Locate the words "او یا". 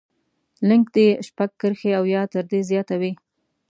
1.97-2.21